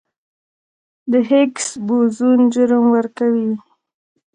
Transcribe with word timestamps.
د 1.11 1.13
هیګز 1.29 1.67
بوزون 1.85 2.39
جرم 2.53 2.85
ورکوي. 2.95 3.51